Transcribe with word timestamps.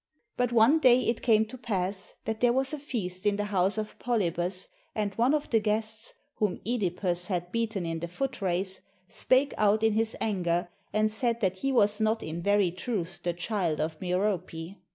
But 0.35 0.51
one 0.51 0.79
day 0.79 1.01
it 1.03 1.21
came 1.21 1.45
to 1.45 1.59
pass 1.59 2.15
that 2.25 2.39
there 2.39 2.51
was 2.51 2.73
a 2.73 2.79
feast 2.79 3.27
in 3.27 3.35
the 3.35 3.43
house 3.43 3.77
of 3.77 3.99
Polybus 3.99 4.67
and 4.95 5.13
one 5.13 5.31
of 5.31 5.51
the 5.51 5.59
guests, 5.59 6.15
whom 6.37 6.59
(Edipus 6.65 7.27
had 7.27 7.51
beaten 7.51 7.85
in 7.85 7.99
the 7.99 8.07
foot 8.07 8.41
race, 8.41 8.81
spoke 9.09 9.53
out 9.59 9.83
in 9.83 9.93
his 9.93 10.17
anger 10.19 10.69
and 10.91 11.11
said 11.11 11.39
that 11.41 11.57
he 11.57 11.71
was 11.71 12.01
not 12.01 12.23
in 12.23 12.41
very 12.41 12.71
truth 12.71 13.19
the 13.21 13.33
child 13.33 13.79
of 13.79 14.01
Merope. 14.01 14.73